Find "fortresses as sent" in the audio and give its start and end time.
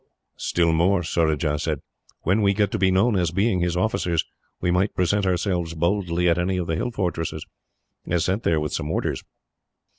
6.89-8.41